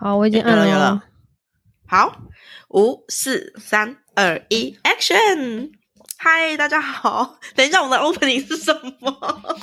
[0.00, 1.02] 好，我已经按了，有了。
[1.86, 2.16] 好，
[2.70, 5.70] 五、四、三、二、一，Action！
[6.16, 7.38] 嗨，大家好。
[7.54, 9.58] 等一下，我们的 Opening 是什么？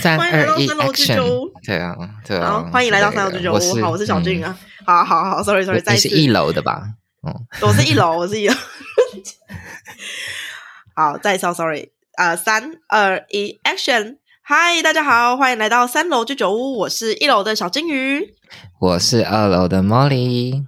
[0.00, 1.50] 三二一，Action！
[1.64, 2.50] 对啊，对啊。
[2.50, 3.82] 好，欢迎来到三楼居酒屋。
[3.82, 4.56] 好，我是小俊啊。
[4.86, 6.08] 好好好，Sorry，Sorry，再次。
[6.08, 6.82] 你是一楼的吧？
[7.22, 8.54] 哦，我是一楼，我是一楼。
[10.94, 11.90] 好，再一次，Sorry。
[12.16, 14.18] 呃，三二一，Action！
[14.42, 16.78] 嗨，大家好，欢迎来到三楼居酒屋。
[16.78, 18.34] 我是一楼的小金鱼，
[18.80, 20.64] 我是二楼的 Molly，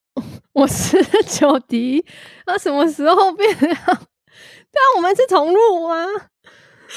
[0.52, 2.04] 我是 九迪。
[2.46, 3.78] 那什么时候变这样？
[4.74, 6.06] 那我们是重录吗？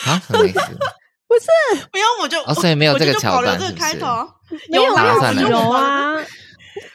[0.07, 0.59] 啊，什么意思？
[1.27, 4.27] 不是，不用我就哦，所以没有这个桥段，这个开头
[4.69, 6.15] 没有有有啊，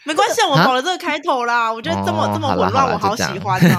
[0.05, 1.71] 没关系，我保留这个开头啦。
[1.73, 3.77] 我觉得这么这么混乱，我好喜欢哦。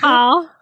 [0.00, 0.55] 好。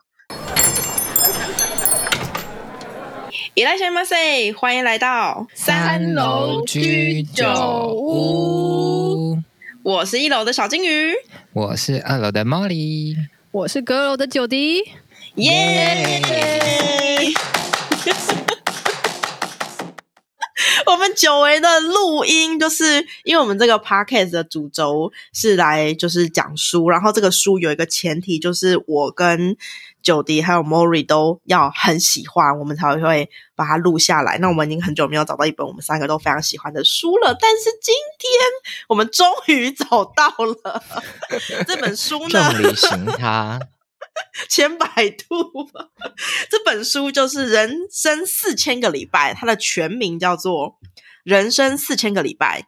[3.57, 7.47] 伊来先马赛，欢迎来到三楼居酒
[7.95, 9.39] 屋。
[9.85, 11.15] 我是一楼的小金鱼，
[11.53, 13.15] 我是二楼的 Molly，
[13.53, 14.83] 我是阁楼的九迪。
[15.37, 16.21] 耶！
[20.87, 29.57] 我们久违的录音，就是因为我们这个 podcast 的主轴是来就是讲书，然后这个书有一个前提，就是我跟
[30.05, 34.39] 久迪还有 Mori 都要很喜欢，我们才会把它录下来。
[34.39, 38.31] 那我们已经很久没有找到一本我们三个都非常喜欢的书了，但是今天
[38.89, 40.85] 我们终于找到了
[41.67, 42.53] 这本书呢。
[42.53, 43.59] 重旅行它，
[44.49, 45.71] 千百度。
[46.51, 50.69] 这本书就是《人生四千个礼拜》，它的全名叫做
[51.25, 52.61] 《人生四千个礼拜》。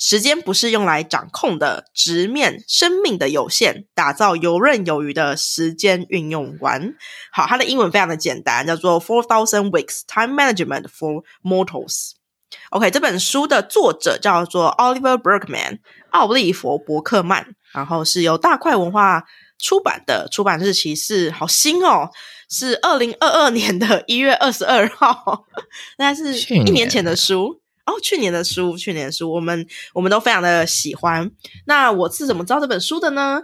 [0.00, 6.94] 时间不是用来掌控的，直面生命的有限，打造游刃有余的时间运用观。
[7.30, 12.12] 好，它的英文非常的简单，叫做 Four Thousand Weeks Time Management for Mortals。
[12.70, 15.80] OK，这本书的作者叫做 Oliver Burkeman，
[16.12, 19.24] 奥利弗·伯克曼，然后是由大块文化
[19.58, 22.08] 出版的，出版日期是好新哦，
[22.48, 25.44] 是二零二二年的一月二十二号，
[25.98, 27.59] 那是一年前的书。
[27.90, 31.28] 哦，去年的书，去年的书，我们我们都非常的喜欢。
[31.66, 33.42] 那我是怎么知道这本书的呢？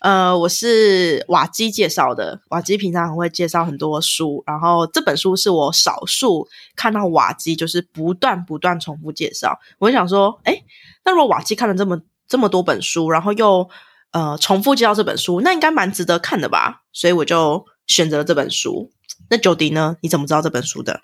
[0.00, 2.38] 呃，我是瓦基介绍的。
[2.50, 6.46] 瓦基平常很会介绍很多书，然后这本书是我少数
[6.76, 9.58] 看到瓦基就是不断不断重复介绍。
[9.78, 10.62] 我就想说，哎，
[11.06, 13.70] 那如果瓦基看了这么这么多本书，然后又
[14.10, 16.82] 呃重复介绍这本书，那应该蛮值得看的吧？
[16.92, 18.92] 所以我就选择了这本书。
[19.30, 19.96] 那九迪呢？
[20.02, 21.00] 你怎么知道这本书的？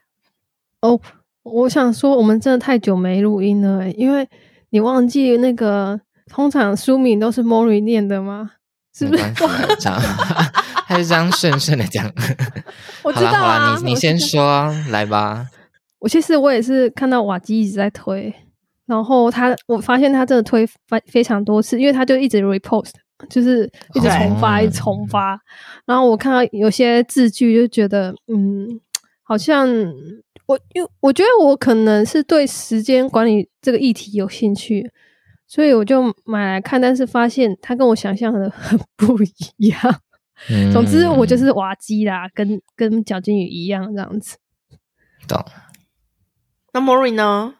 [0.81, 1.01] 哦。
[1.43, 4.29] 我想说，我们真的太久没录音了，因为
[4.71, 8.53] 你忘记那个通常书名都是 Mori 念的吗？
[8.95, 9.23] 是不是？
[10.85, 12.05] 还是这样顺顺的讲？
[13.03, 15.47] 我知道啊，好啦，你你先说来吧。
[15.99, 18.33] 我其实我也是看到瓦基一直在推，
[18.87, 22.91] 然后他我发现他真的推非非常多次，因为他就一直 repost，
[23.31, 23.65] 就是
[23.95, 25.39] 一直重发，一直重发。
[25.87, 28.79] 然后我看到有些字句，就觉得嗯，
[29.23, 29.67] 好像。
[30.53, 34.91] 我因为我觉得我可能是对时间管理这个议题有兴趣，
[35.47, 39.17] 所以我就买来看，但是发现它跟我想象的 很不
[39.59, 40.01] 一样。
[40.51, 44.37] 嗯、总之，我就是瓦基啦，跟跟小金鱼一样这样子。
[45.27, 45.43] 懂。
[46.75, 47.55] 那 Mori 呢？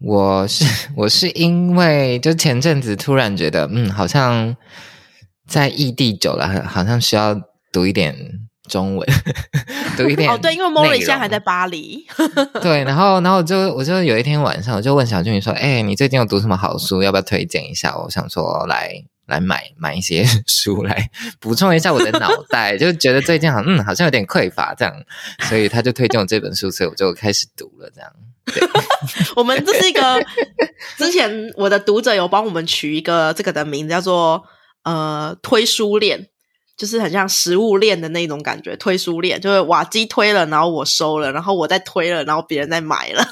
[0.00, 4.56] 我是我是因为就前阵子突然觉得，嗯，好像
[5.46, 7.40] 在异地久了，好像需要
[7.72, 8.48] 读一点。
[8.68, 9.08] 中文
[10.04, 12.06] 读一点哦，对，因为 Mori 现在还在巴黎。
[12.62, 17.02] 对，然后，然后我就我就有一天晚上，我就问小俊宇说：“哎、欸，你最近有读什么好书？
[17.02, 18.92] 要不要推荐一下？”我想说来
[19.26, 21.10] 来买买一些 书来
[21.40, 24.94] 补充一下我的脑袋，就觉得最近好嗯好像有点匮乏这样，
[25.48, 28.10] 所以他就推荐我这本书，所以我就开始读了这样。
[28.46, 28.66] 对
[29.36, 30.24] 我们这是一个
[30.96, 34.42] 之前我的读者有帮我们取一个这个的名字，叫做
[34.84, 36.28] 呃推书链。
[36.78, 43.28] 就是很像食物链的那种感觉，推书链就是瓦基推了，然后我收了，然后我再推了，然后别人再买了。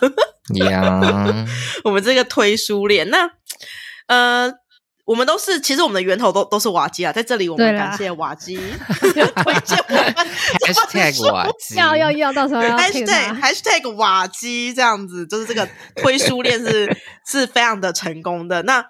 [0.69, 1.01] 呀
[1.85, 3.31] 我们这个推书链，那
[4.09, 4.53] 呃，
[5.05, 8.57] 我们都是其实我们的源头都都是瓦基啊，在这里我们感谢瓦基
[9.01, 10.15] 推荐我们。
[10.67, 18.63] Hashtag 瓦基要要要，到时候要 Hashtag Hashtag 瓦基这样子，就是这个推书链是是非常的成功的。
[18.65, 18.85] 那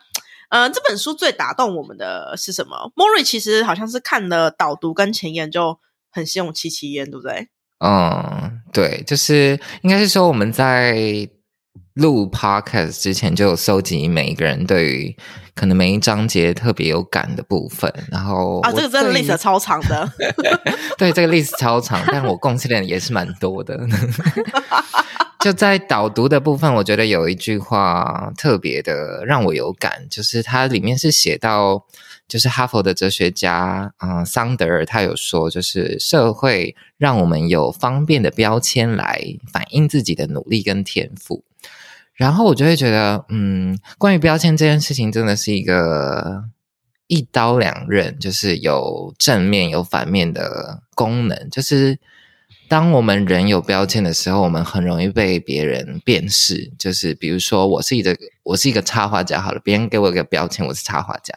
[0.49, 5.79] 呃，这本书最打动我们的是什么？Mori 其实好像是看了导读跟前言就
[6.11, 7.49] 很心有戚戚焉，对不对？
[7.85, 11.29] 嗯，对，就是应该是说我们在
[11.95, 15.17] 录 Podcast 之前就有搜集每一个人对于
[15.55, 20.11] 可能每一章节特别有感的部分，然后啊，这个真的 list 超长的，
[20.97, 23.79] 对，这个 list 超长，但我贡献的也是蛮多的。
[25.47, 31.87] 就在导读的部分，我觉得有一句话特别的让我有感，就是它里面是写到，
[32.27, 39.23] 就是哈佛的哲学家啊、桑德尔，他有说，就是社会让我们有方便的标签来
[39.53, 41.45] 反映自己的努力跟天赋，
[42.15, 46.43] 然后我就会觉得，嗯，关于标签这件事情，真的是一个
[47.07, 52.01] 一刀两刃，就是有正面有反面的功能，就是。
[52.69, 56.73] 当我们人有标签的时候，我们很容易被别人辨识。
[56.79, 61.35] 就是比如说，我是一个我是一个插画家，好了，别人给我一个标签，我是插画家，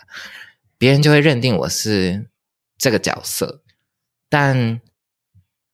[0.77, 2.27] 别人就会认定我是
[2.77, 3.61] 这个角色。
[4.29, 4.81] 但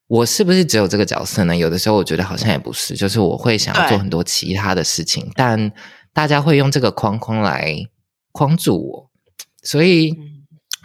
[0.07, 1.55] 我是不是只有这个角色呢？
[1.55, 5.71] 有的时候我觉得好像也不是，就是我会想要做很多其他的事情，但
[6.13, 7.87] 大家会用这个框框来
[8.31, 9.11] 框住我，
[9.63, 10.34] 所以。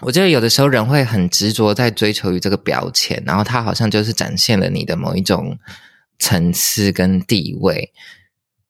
[0.00, 5.58] 我觉得有的时候人会很执着在追求于这个标签，然后它好像就是展现了你的某一种
[6.18, 7.92] 层次跟地位。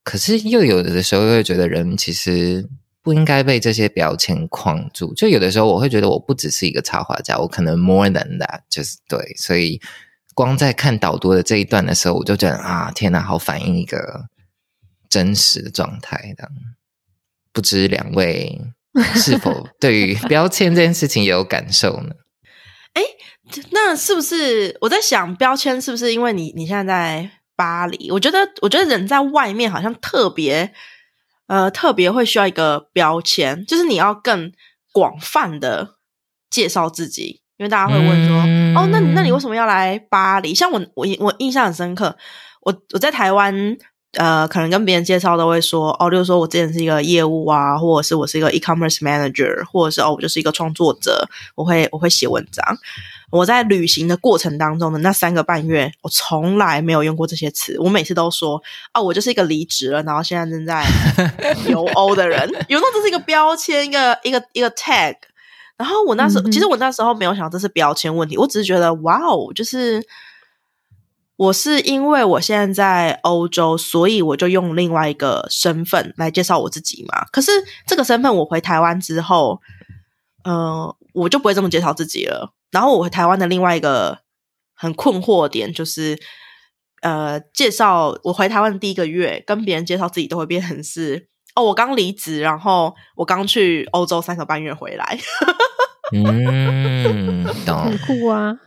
[0.02, 2.68] 可是又有的时候又会觉得人其实
[3.02, 5.14] 不应该被这些标签框住。
[5.14, 9.34] 就有的时候我会觉得我不只是一个插画家，我可能 more than that，就是对。
[9.36, 9.80] 所以
[10.34, 14.26] 光在看导读的这一段的时候，我就觉得啊，天哪，好反映一个
[15.08, 16.50] 真实的状态的。
[17.52, 18.60] 不知两位。
[19.14, 22.10] 是否对于标签这件事情也有感受呢？
[22.94, 23.02] 哎，
[23.70, 28.10] 那是不是我在想，标签是不是因为你你现在在巴黎？
[28.10, 30.72] 我觉得，我觉得人在外面好像特别
[31.46, 34.52] 呃特别会需要一个标签，就是你要更
[34.92, 35.96] 广泛的
[36.48, 40.54] 介绍自己，因为大家会问说，嗯、哦，那那你为什么要来巴黎？
[40.54, 42.16] 像我我我印象很深刻，
[42.62, 43.76] 我我在台湾。
[44.14, 52.64] 呃，可能跟别人介绍都会说，哦，就是说我之前是一个业务啊，或者是我是一个 e-commerce manager，或者是哦，我就是一个创作者，我会我会写文章。
[53.30, 58.60] 我在旅行的过程当中的那三个半月，我从来没有用过这些词，我每次都说，
[58.92, 60.84] 哦，我就是一个离职了，然后现在正在
[61.70, 65.14] 游欧的人，有那这是一个标签，一个一个一个 tag。
[65.76, 70.04] 然后我那时候，嗯、其实我那时候没有想这是标签问题，我只是觉得，哇哦，就是。
[71.40, 77.24] 我是因为我现在在欧洲，所以我就用另外一个身份来介绍我自己嘛。
[77.32, 77.50] 可是
[77.86, 79.58] 这个身份我回台湾之后，
[80.44, 82.52] 呃，我就不会这么介绍自己了。
[82.70, 84.18] 然后我回台湾的另外一个
[84.74, 86.20] 很困惑的点就是，
[87.00, 95.18] 呃，介绍我回台湾的第一个月，跟别人介绍自己都会变成是哦，我刚离职，然后我刚去欧洲三个半月回来。
[96.12, 98.58] 嗯，懂，很酷啊。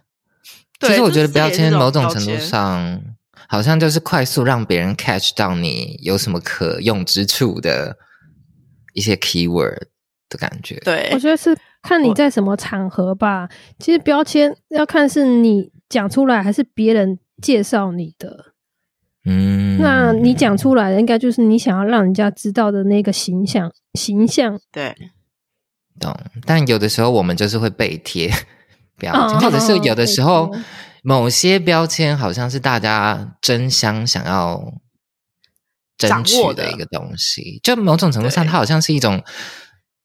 [0.83, 3.01] 其实我觉得标签某种程度上，
[3.47, 7.97] 好像就是快速让别人 catch 到你有什么可用之处的
[8.94, 9.77] 一些 keyword
[10.30, 10.80] 的感觉。
[10.83, 13.50] 对，我觉得是看你在什么场合吧。
[13.80, 18.53] 其实标签要看是你讲出来，还是别人介绍你的。
[19.25, 23.71] 嗯，那你讲出来的应该就是你想要让人家知道的那个形象。
[23.94, 24.95] 形象，对，
[26.00, 26.13] 懂。
[26.45, 28.31] 但有的时候我们就是会被贴。
[28.97, 30.51] 标签，或者是有的时候，
[31.03, 34.73] 某些标签好像是大家争相想要
[35.97, 39.23] 争取的一个东西，就某种程度上，它好像是一种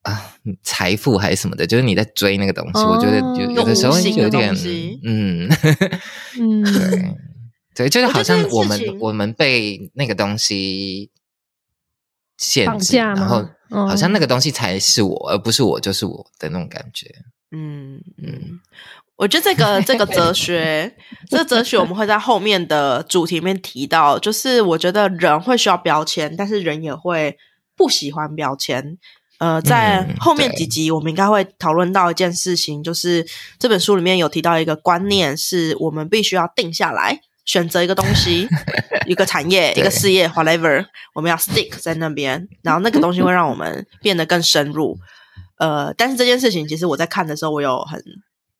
[0.03, 2.81] 啊财富还是什么的，就是你在追那个东西。
[2.85, 4.55] 我觉得有有的时候有点
[5.05, 5.49] 嗯
[6.41, 7.15] 嗯，对
[7.75, 11.11] 对，就是好像我们我们被那个东西
[12.39, 17.07] 限制，然后好像那个东西才是我，而不是我就是我的那种感觉。
[17.51, 18.61] 嗯嗯，
[19.17, 20.97] 我觉得这个这个哲学，
[21.29, 24.19] 这个哲学我们会在后面的主题里面提到。
[24.19, 27.37] 就是我觉得人会需要标签，但是人也会
[27.77, 28.99] 不喜欢标签。
[29.39, 33.25] 呃，在后面几集我们应该会讨论到一件事情，就是
[33.59, 38.47] 这本书里面有提到一个观念，是我们必须要定下来，选择一个东西、
[39.09, 44.99] 一个产业、一个事业，whatever，我们要 stick 在那边，然后那个 东西会让我们变得更深入。
[45.57, 47.99] 呃，但是这件事情，其实我在看的时候，我有很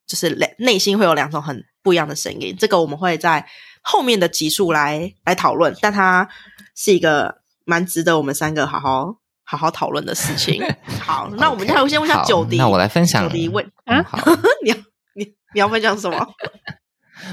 [0.07, 2.55] 就是内内心会有两种很不一样的声音。
[2.59, 3.47] 这个我们会在
[3.83, 6.27] 后面的集数来来讨论，但它
[6.75, 10.63] 是一个蛮值得我们三个好好好好讨论的事情。
[10.99, 14.03] 好，那我们就先问一下九迪，那我来分享九迪问啊，
[14.63, 14.75] 你要
[15.13, 16.27] 你你要分享什么？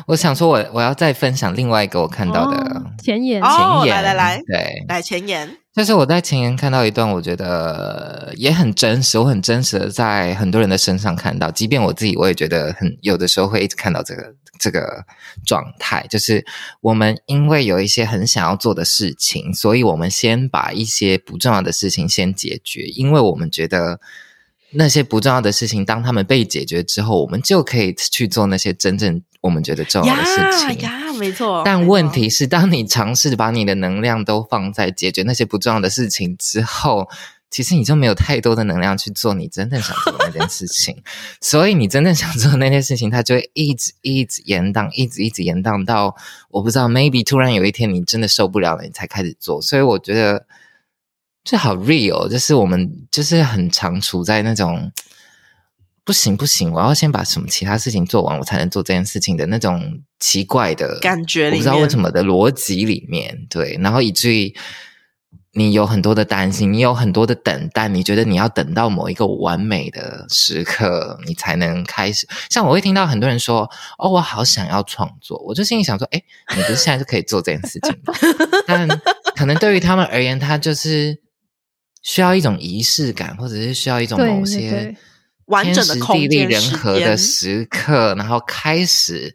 [0.06, 5.56] 我想说我，我我要再分享另外一个我看到的前言，前言，来来来，对，来前言。
[5.74, 15.04] 就是我在前言看到一段，我觉得也很真实，我很真实的在很多人的身上看到，即便我自己，我也觉得很有的时候会一直看到这个这个
[15.44, 16.46] 状态，就是
[16.80, 24.00] 我们因为有一些很想要做的事情，所以我们先把一些不重要的事情先解决，因为我们觉得
[24.76, 30.80] 那些不重要的事情，当他们被解决之后，我们就可以去做那些真正我们觉得重要的事情。
[30.80, 31.62] 呀，呀，没错。
[31.64, 37.08] 但问题是，当你尝试把你的能量都放在解决那些不重要的事情之后，
[37.50, 41.02] 其实你就没有太多的能量去做你真正想做的那件事情。
[41.40, 46.14] 所以，你真正想做的那件事情，它就会一直一直延宕，一直一直延宕到
[46.50, 49.62] 我不知道，maybe 突然有一天你真的受不了了，你才开始做。
[49.62, 50.46] 所以，我觉得。
[51.46, 54.90] 就好 real，就是我们就是很常处在那种
[56.04, 64.52] 不行不行，我要先把什么其他事情做完，我才能做这件事情的那种奇怪的感觉里面，我不知道为什么的逻辑里面，对，然后以至于
[65.52, 72.26] 你有很多的担心，你有很多的等待，你觉得你要等到某一个完美的时刻，你才能开始。
[72.50, 76.20] 像我会听到很多人说：“哦，我好想要创作。”我就心里想说：“哎，
[76.56, 78.12] 你不是现在就可以做这件事情吗？”
[78.66, 78.88] 但
[79.36, 81.24] 可能对于他们而言，他就是。
[82.06, 84.96] 需要一种仪式感，或者是需要一种某些
[85.46, 89.34] 完整的地利人和的时刻，然后开始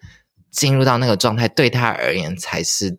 [0.52, 2.98] 进入到那个状态，对他而言才是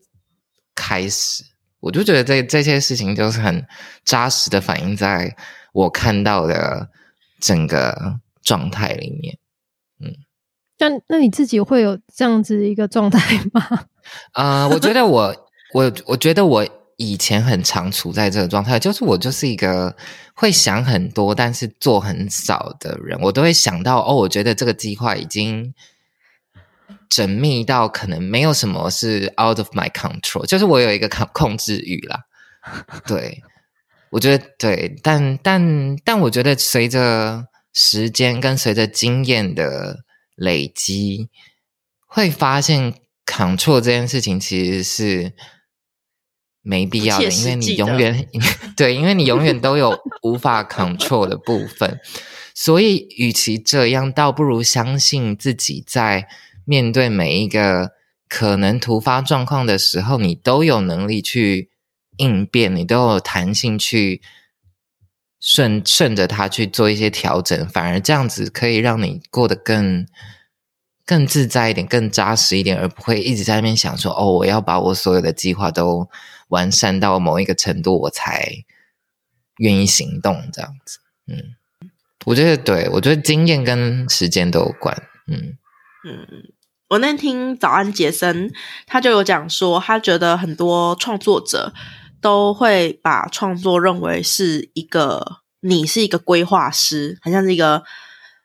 [0.75, 1.43] 开始。
[1.81, 3.67] 我就觉得这这些事情就是很
[4.05, 5.35] 扎实的反映在
[5.73, 6.91] 我看到的
[7.41, 9.39] 整个状态里面。
[10.01, 10.13] 嗯，
[10.79, 13.87] 那那你自己会有这样子一个状态吗？
[14.35, 16.82] 呃，我觉得我我我觉得我。
[17.03, 19.97] 以前很常处在这个状态，就是我就是一个
[20.35, 23.19] 会想很多，但是做很少的人。
[23.21, 25.75] 我都会想到，哦，我觉得这个计划已经
[27.11, 32.21] 缜密到可能没有什么是 out of my control，就是我有一个控控制欲啦。
[33.05, 33.43] 对，
[34.11, 40.05] 我觉得对，但但但我觉得随着时间跟随着经验的
[40.37, 41.29] 累积，
[42.07, 42.95] 会发现
[43.27, 45.33] control 这件事情其实是。
[46.63, 48.29] 没必要的，因为你永远
[48.77, 51.99] 对，因为你永远都有无法 control 的部分，
[52.55, 56.29] 所以与其这样，倒不如相信自己，在
[56.65, 57.91] 面对每一个
[58.29, 61.71] 可能突发状况的时候，你都有能力去
[62.19, 64.23] 应变，你都有弹性去
[65.41, 70.07] 顺顺着它去做一些调整，反而这样子可以让你过得更
[71.05, 76.09] 更自在一点，更扎实一点，而不会一直在那边想说：“哦，我要把我所有的计划都。”
[76.53, 78.65] 完善到某一个程度，我才
[79.57, 80.51] 愿意行动。
[80.53, 81.57] 这样子，嗯，
[82.27, 84.95] 我觉得对，我觉得经验跟时间都有关。
[85.27, 85.57] 嗯
[86.05, 86.53] 嗯，
[86.91, 88.53] 我那天听早安杰森，
[88.87, 91.73] 他就有讲说，他觉得很多创作者
[92.21, 97.83] 都会把创作认为是一个，你是一个规划师，很像是一个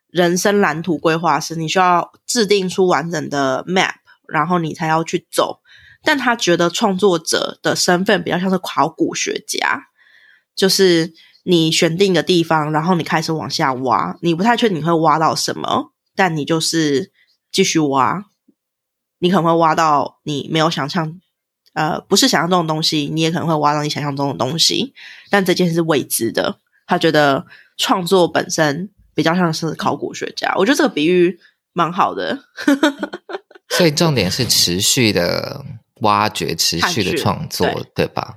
[0.07, 3.95] 人生蓝图规划师，你需要制定出完整的 map，
[4.29, 5.59] 然后你才要去走。
[6.07, 9.89] 但他觉得创作者的身份比较像是考古学家，
[10.55, 17.11] 就是你选定的地方，然后你开始往下挖，你不太确定你会挖到什么，但你就是
[17.51, 18.23] 继续挖，
[19.19, 21.19] 你可能会挖到你没有想象，
[21.73, 24.93] 呃，不是想象中的东西，你也可能会挖到你想象中的东西，
[25.29, 26.59] 但这件事是未知的。
[26.85, 27.45] 他觉得
[27.75, 31.37] 创作本身比较像是考古学家，我觉得这个比喻
[31.73, 32.45] 蛮好的。
[33.67, 35.65] 所以重点是持续的。
[36.01, 38.36] 挖掘持续的创作，对，对吧？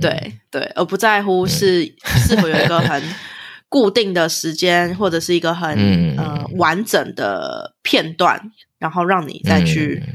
[0.00, 1.84] 对、嗯、对，而不在乎是
[2.26, 3.02] 是否有一个很
[3.68, 8.40] 固定的时间，嗯、或者是一个很、嗯、呃完整的片段，
[8.78, 10.14] 然后让你再去、嗯、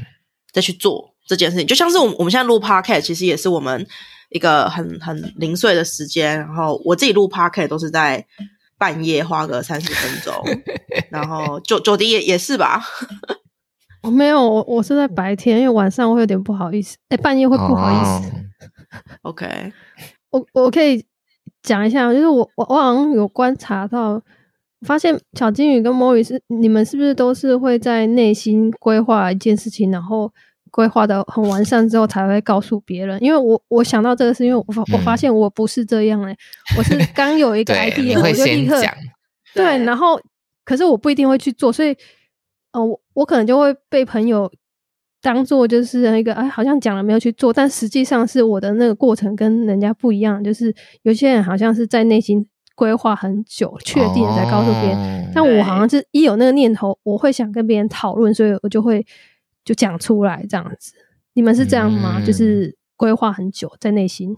[0.52, 1.66] 再去做这件事情。
[1.66, 3.86] 就像是我们我们现在录 Podcast，其实也是我们
[4.30, 6.38] 一个很很零碎的时间。
[6.38, 8.26] 然后我自己录 Podcast 都是在
[8.78, 10.34] 半夜花个三十分钟，
[11.10, 12.82] 然后九九迪也也是吧。
[14.04, 18.30] 我没有，我我是在白天，因为晚上我会有点不好意思，哎，半夜会不好意思。
[19.22, 19.32] Oh.
[19.32, 19.72] OK，
[20.30, 21.02] 我我可以
[21.62, 24.20] 讲一下，就是我我我好像有观察到，
[24.86, 30.30] 发现小金鱼跟 Mori 是你们是不是都是会在内心规划一件事情，然后
[30.70, 33.18] 规划的很完善之后才会告诉别人？
[33.22, 36.38] 因为我我想到这个是因为我发我发现我不是这样哎、欸，
[36.76, 38.78] 我是刚有一个 idea，我就立刻
[39.54, 40.20] 对，然后
[40.62, 41.96] 可是我不一定会去做，所以。
[42.74, 44.50] 哦，我我可能就会被朋友
[45.22, 50.42] 当做就是那个，哎，好像讲了没有去做，但实际上是我的那个过程跟人家不一样。
[50.42, 59.06] 就是有些人好像是在内心规划很久，确定了才告诉别人，哦，但我好像是一有那个念头，我会想跟别人讨论，所以我就会
[59.64, 60.92] 就讲出来这样子。
[61.34, 62.16] 你们是这样吗？
[62.18, 64.36] 嗯，就是规划很久在内心？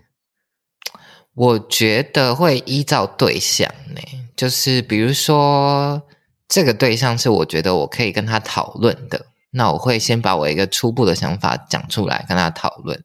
[1.32, 4.00] 我觉得会依照对象呢，
[4.36, 6.02] 就是比如说。
[6.48, 13.02] 这个对象是我觉得我可以跟他讨论的，那我会先把我一个初步的想法讲出来跟他讨论。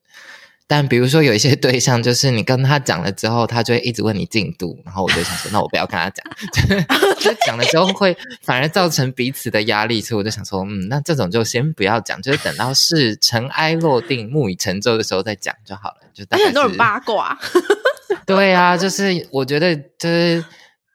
[0.67, 6.25] 但比如说有一些对象，就是你跟他讲了之后，他就会一直问你进度，然后我就想说，那我不要跟他讲，
[7.19, 15.95] 就讲了之后会反而造成彼此的压力，所以我就想说，嗯，那这种就先不要讲，就是等到是尘埃落定、木已成舟的时候再讲就好了。
[16.13, 17.37] 就大概很多人八卦，
[18.25, 20.45] 对啊，就是我觉得就是。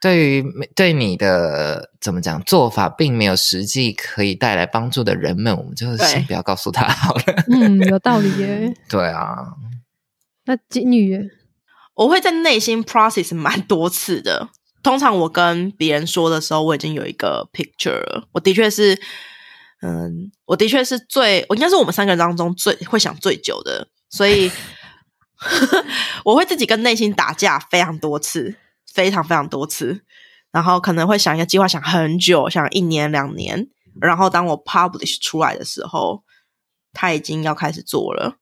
[0.07, 0.45] 对于
[0.77, 7.23] 对你的怎么讲做法，并没有实际可以带来帮助的人们，我们就先不要告诉他好了。
[7.53, 8.73] 嗯，有道理耶。
[8.89, 9.55] 对啊，
[10.45, 11.29] 那金鱼，
[11.97, 14.51] 我会在内心 process 蛮多次的。
[14.81, 18.29] 通常我跟别人说的时候，我已经有一个 picture 了。
[18.31, 18.97] 我的确是，
[19.83, 24.53] 嗯，我的确是最，我应该是我们三个人当中最会想最久的，所以
[26.25, 28.55] 我会自己跟内心打架非常多次。
[28.97, 30.01] 非常非常多次，
[30.51, 33.69] 然后可能会想一个计划，想很久，想一年两年。
[34.01, 36.23] 然后当我 publish 出来的时候，
[36.95, 38.37] 他已经要开始做了。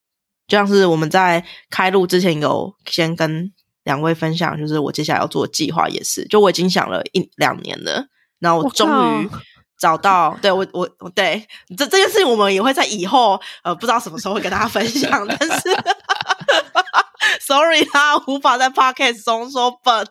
[0.46, 8.06] 就像是我们在开录之前有先跟两位分享，就是我接下来要做的计划也是，就我已经想了一两年了。
[8.38, 9.30] 然后我终于
[9.78, 11.44] 找到，对我我我对
[11.76, 15.68] 这这件事情，我们也会在以后呃不知道什么时候会跟大家分享，但是。
[17.40, 20.10] Sorry 啦，无法在 Podcast 中说，But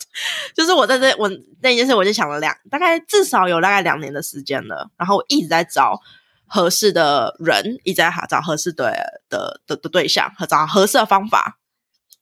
[0.56, 1.30] 就是我在这我
[1.62, 4.90] 那件事，我就想了两，大概至少有大概两年的时间了。
[4.98, 6.00] 然后我一直在找
[6.46, 11.60] 合适的人，一直在找合适的的的的对象和找合适的方法。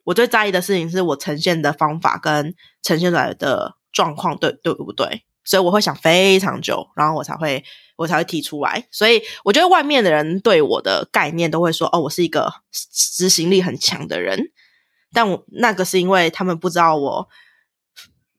[0.03, 5.25] 我最在意的事情是我呈现的方法跟呈现出来的状况对对不对？
[5.43, 7.63] 所以我会想非常久，然后我才会
[7.95, 8.87] 我才会提出来。
[8.91, 14.51] 所以我觉得外面的人对我的概念都会说：“哦，我是一个执行力很强的人。”
[15.13, 17.29] 但我那个是因为他们不知道我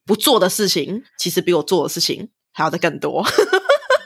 [0.05, 3.25] 不做的事情，其实比我做的事情还要的更多。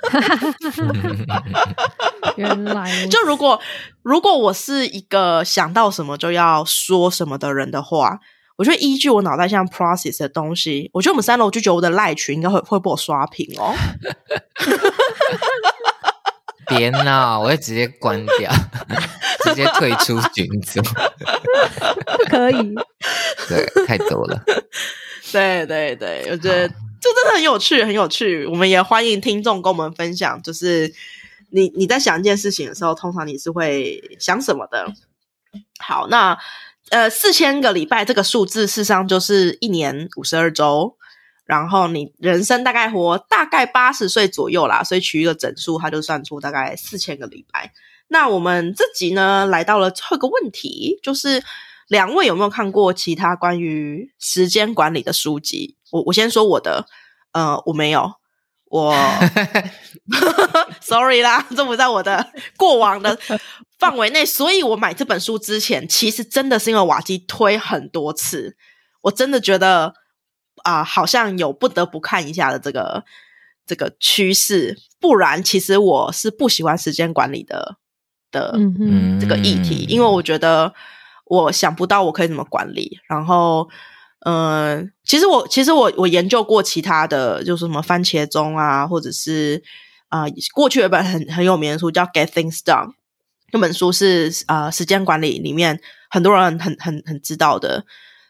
[2.37, 3.59] 原来，就如果
[4.03, 8.19] 如果我是一个想到什么就要说什么的人的话，
[8.57, 13.73] 我就依据我脑袋像 process 的东西，我觉得我们三楼就觉得我的赖群应该会会被我刷屏哦。
[16.67, 18.51] 别闹，我会直接关掉，
[19.43, 20.81] 直接退出群组。
[20.81, 22.75] 不 可以，
[23.47, 24.43] 对，太多了。
[25.31, 28.45] 对对对，我觉得这真的很有趣，很有趣。
[28.45, 30.93] 我们也欢迎听众跟我们分享，就是
[31.51, 34.91] 你你在想一件事情的时候，通常你是会想什么的？
[35.79, 36.37] 好，那
[36.89, 40.95] 呃，四千个礼拜这个数字，事实上就是一年五十二周。
[41.47, 47.71] 然后你人生大概活大概八十岁左右啦，所以取一个整数，它就算出大概四千个礼拜。
[48.09, 51.41] 那我们这集呢，来到了最后一个问题，就是
[51.87, 55.77] 两位有没有看过其他关于时间管理的书籍？
[55.91, 56.85] 我我先说我的，
[57.31, 58.15] 呃，我 没有，
[58.65, 58.93] 我
[60.81, 63.17] sorry 啦，这不在我的过往的
[63.79, 68.57] 范围内，所以我买这本书之前，其实真的是因为瓦基推很多次，
[69.03, 69.93] 我真的觉得。
[70.67, 73.05] 啊、呃，好像有不得不看一下的这个
[73.65, 77.77] 这个趋势，不然其实我是不喜欢时间管理的
[78.29, 78.59] 的
[79.21, 80.73] 这个议题，嗯、因为我觉得
[81.25, 82.99] 我想不到我可以怎么管理。
[83.07, 83.69] 然后，
[84.25, 89.63] 嗯、呃，其实我其实我我研究过其他的，就是什么番茄钟啊，或者是
[90.09, 92.87] 啊、呃，过去有一本很很有名的书叫《Get Things Done》，
[93.53, 97.85] 那本书是啊、呃，时间管理里面很多人很很很知道的，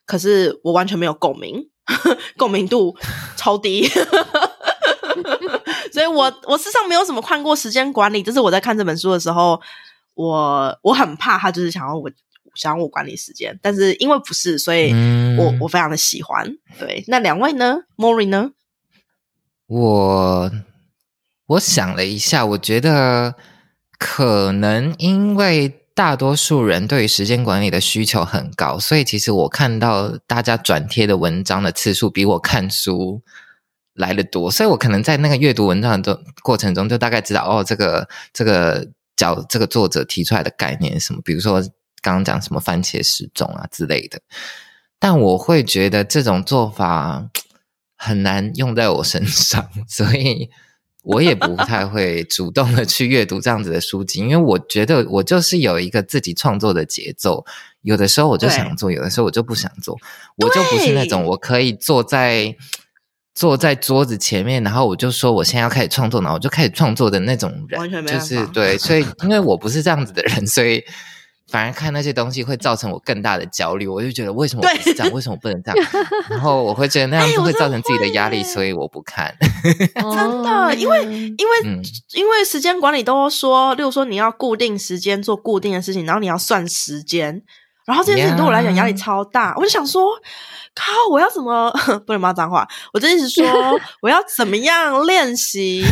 [0.06, 1.70] 可是我完全没有共鸣。
[2.38, 2.96] 共鸣度
[3.36, 3.88] 超低，
[5.92, 8.22] 所以我我事实上没有什么看过时间管理。
[8.22, 9.60] 就是我在看这本书的时候，
[10.14, 12.12] 我我很怕他就是想要我
[12.56, 16.58] 想要我管理时间，但是因为不是，所以我、嗯、我非常的喜欢。
[16.78, 18.52] 对，那两位呢？Mori 呢？
[19.68, 20.52] 我
[21.48, 23.36] 我想了一下，我觉得
[23.98, 25.84] 可能因为。
[25.98, 33.24] 大多数人对于时间管理的需求很高，所以其实我看到大家转贴的文章的次数比我看书
[33.96, 41.60] 来得多，所以我可能在那个阅读文章的过程中就大概知道哦，这个这个角这个作者提出来的概念是什么，比如说
[42.04, 44.22] 刚刚讲什么番茄时钟啊之类的。
[45.00, 47.28] 但我会觉得这种做法
[47.96, 50.52] 很难用在我身上，所以。
[51.08, 57.46] 我也不太会主动的去阅读这样子的书籍，因为我觉得我就是有一个自己创作的节奏，
[57.82, 59.98] 有的时候我就想做，有的时候我就不想做，
[60.36, 62.56] 我就不是那种我可以坐在
[63.34, 70.84] 坐在桌子前面，然后我就说我现在要开始创作，然后我就开始创作的那种人，完全没就是对，所以因为我不是这样子的人，所以。
[71.50, 75.14] 反而看那些东西会造成我更大的焦虑，我就觉得为什么我不是这样？
[75.14, 76.06] 为什么我不能这样？
[76.30, 79.34] 然后我会觉得那样子会造成自己的压力，所以我不看。
[79.96, 81.82] 真的，因为因为、嗯、
[82.14, 87.42] 因为时间管理都说，例如说你要固定时间做固定的事情，然后你要算时间，
[87.88, 90.04] 然后这件事情对我来讲压力超大，我就想说，
[90.76, 91.72] 靠，我要怎么
[92.06, 92.68] 不能骂脏话？
[92.94, 93.50] 我这意思是说，
[94.04, 95.84] 我要怎么样练习？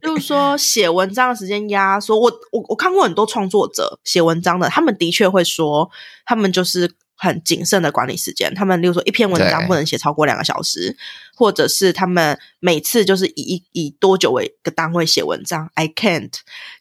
[0.00, 2.16] 就是说，写文章的时间压缩。
[2.16, 5.90] 我我我看过很多创作者写文章的，他们的确会说，
[6.24, 6.94] 他们就是。
[7.22, 10.96] 很谨慎的管理时间，他们例如说一篇文章不能写超过两个小时，
[11.36, 15.70] 或者是他们每次就是以以多久为一个单位写文章。
[15.74, 16.32] I can't，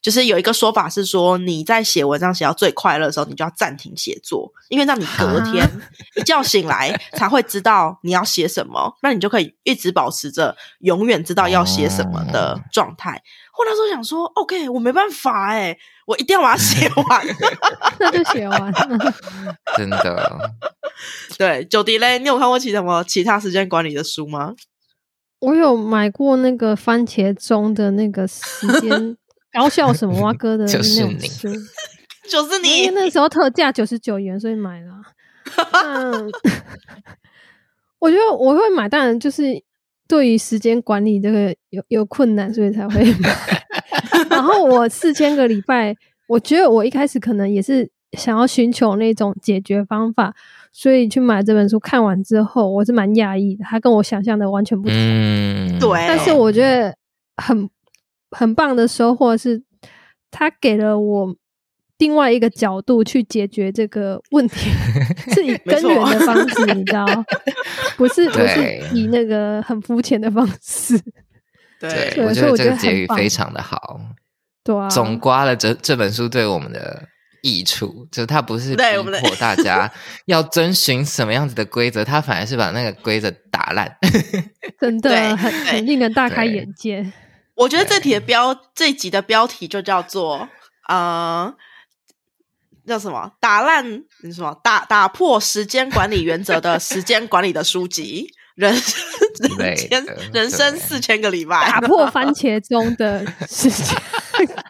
[0.02, 5.70] 就是有一个说法是说，你在写文章写到最快乐的时候，你就要暂停写作，因为让你隔天
[6.16, 13.22] 一觉醒来才会知道你要写什么，那你就可以一直保持着永远知道要写什么的状态。
[13.60, 17.28] 我那时候想说，OK，我没办法哎，我一定要把它写完，
[18.00, 18.74] 那就写完。
[19.76, 20.52] 真的，
[21.38, 24.56] 对，九迪嘞，你有看过其什么其他时间管理的书吗？
[25.42, 29.18] 我有买过那个番茄钟的那个时间
[29.52, 30.82] 高效什么蛙哥的那种
[31.20, 31.50] 书，
[32.30, 34.94] 就是你，因为那时候特价九十九元，所以买了。
[35.84, 36.32] 嗯，
[38.00, 39.44] 我觉得我会买，当然就是。
[40.10, 43.30] 对于时间管理这个有有困难，所以才会买。
[44.30, 45.96] 然后我四千个礼拜，
[46.28, 50.34] 我觉得我一开始可能也是想要寻求那种解决方法，
[50.74, 51.80] 所以去买这本书。
[51.80, 54.98] 看完之后，我是蛮讶异的，它跟我想象的完全不同。
[54.98, 55.90] 嗯，对。
[56.08, 56.96] 但是我觉得
[57.38, 57.70] 很
[58.32, 59.62] 很棒的收获是，
[60.32, 61.36] 它给了我。
[62.00, 64.70] 另外一个角度去解决这个问题，
[65.36, 67.06] 是以根源的方式， 你知道，
[68.00, 70.98] 不是不是以那个很肤浅的方式。
[71.82, 74.00] 对，对我觉得这个结语非常的好。
[74.64, 77.04] 对啊，总刮了这这本书对我们的
[77.42, 78.82] 益处，就是它不是逼
[79.22, 79.92] 迫大家
[80.28, 83.98] 要遵循什么样子的规则，它反而是把那个规则打烂。
[84.80, 87.12] 真的很很令人大开眼界。
[87.56, 90.48] 我觉得这题的标这集的标题就叫做
[90.88, 91.54] 呃。
[92.90, 93.32] 叫什么？
[93.40, 93.86] 打烂
[94.24, 94.54] 你什么？
[94.64, 98.74] 打打破时间管理原则的 时间管理的书籍，人
[99.58, 103.96] 人间人生四千个礼拜，打破番茄钟的时间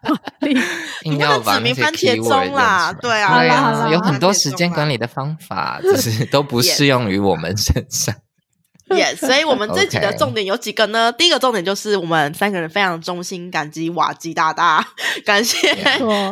[0.04, 0.60] 管理，
[1.06, 8.14] 你不能指明番茄钟啦，对啊，对啊，有很多时间管理的方法，只是都不 适用于我们身上。
[8.98, 14.86] Yes，所以我们这集的重点有几个呢.第一个重点就是我们三个人非常衷心感激瓦基大大，
[15.24, 15.72] 感谢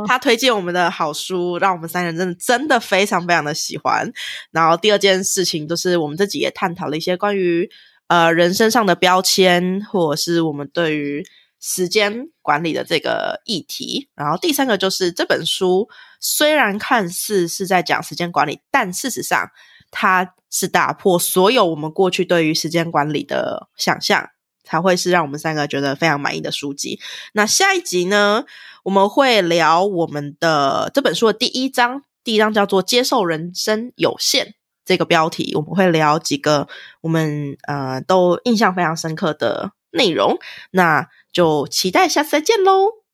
[0.07, 4.11] 他推荐我们的好书，让我们三个人真的真的非常非常的喜欢。
[4.51, 7.69] 然后第二件事情就是我们这集也探讨了一些关于
[8.07, 11.23] 呃人身上的标签，或者是我们对于
[11.59, 14.09] 时间管理的这个议题。
[14.15, 15.87] 然后第三个就是这本书
[16.19, 19.49] 虽然看似是在讲时间管理，但事实上
[19.91, 20.33] 它。
[20.49, 24.29] 是打破所有我们过去对于时间管理的想象，
[24.63, 27.01] 才会是让我们三个觉得非常满意的书籍。
[27.33, 28.45] 那下一集呢，
[28.83, 36.69] 我们会聊我们的这本书的第一章，第一章叫做“接受人生有限”这个标题，我们会聊几个
[37.01, 40.39] 我们呃都印象非常深刻的内容。
[40.71, 43.06] 那就期待下次再见喽。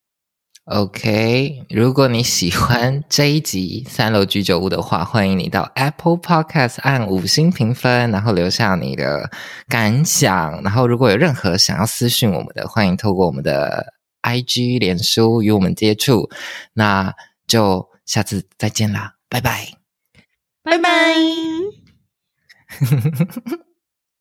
[0.66, 9.30] OK，如果你喜欢这一集三楼居酒屋的话，欢迎你到 Apple Podcast 按五星评分，然后留下你的
[9.68, 10.64] 感想。
[10.64, 16.30] 然后如果有任何想要私讯我们的，欢迎透过我们的 IG、脸书与我们接触。
[16.72, 17.14] 那
[17.46, 19.68] 就下次再见啦，拜拜，
[20.64, 20.90] 拜拜。